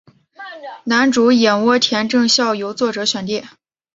[0.85, 3.43] 男主演洼田正孝由作者选定。